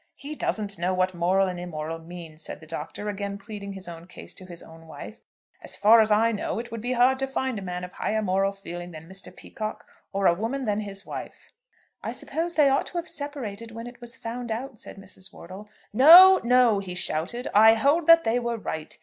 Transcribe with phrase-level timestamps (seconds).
[0.15, 4.07] "He doesn't know what moral and immoral means," said the Doctor, again pleading his own
[4.07, 5.21] case to his own wife.
[5.61, 7.95] "As far as I know, it would be hard to find a man of a
[7.97, 9.31] higher moral feeling than Mr.
[9.31, 11.51] Peacocke, or a woman than his wife."
[12.01, 15.31] "I suppose they ought to have separated when it was found out," said Mrs.
[15.31, 15.69] Wortle.
[15.93, 18.97] "No, no," he shouted; "I hold that they were right.